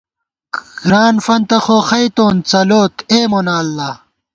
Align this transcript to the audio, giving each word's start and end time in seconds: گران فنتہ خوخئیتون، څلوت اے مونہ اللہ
گران 0.83 1.15
فنتہ 1.25 1.57
خوخئیتون، 1.65 2.35
څلوت 2.49 2.95
اے 3.11 3.19
مونہ 3.31 3.53
اللہ 3.61 3.91